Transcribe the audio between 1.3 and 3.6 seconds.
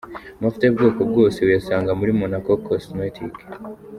uyasanga muri Monaco Cosmetics.